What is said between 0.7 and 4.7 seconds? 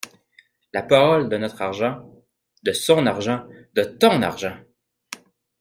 La parole de notre argent, de son argent, de ton argent!